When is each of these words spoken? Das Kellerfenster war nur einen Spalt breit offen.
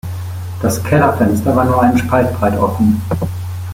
Das 0.63 0.83
Kellerfenster 0.83 1.55
war 1.55 1.63
nur 1.65 1.83
einen 1.83 1.95
Spalt 1.95 2.33
breit 2.39 2.57
offen. 2.57 2.99